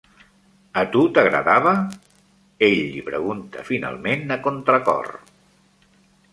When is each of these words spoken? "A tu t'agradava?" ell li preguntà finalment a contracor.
"A 0.81 0.83
tu 0.95 1.03
t'agradava?" 1.17 1.73
ell 2.69 2.81
li 2.95 3.05
preguntà 3.11 3.69
finalment 3.71 4.37
a 4.37 4.41
contracor. 4.49 5.15